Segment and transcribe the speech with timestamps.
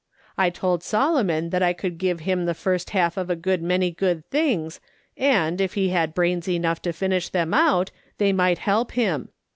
[0.35, 3.91] I told Solomon that I could give him the first half of a good many
[3.91, 4.79] good things,
[5.15, 9.29] and, if he had brains enough to finish them out, they might help him.